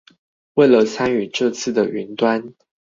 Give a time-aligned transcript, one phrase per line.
[0.55, 2.55] 為了參與這次的雲端